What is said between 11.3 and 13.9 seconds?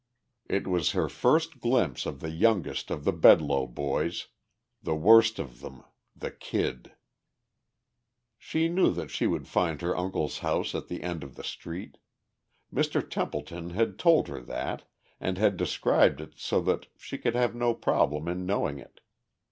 the street. Mr. Templeton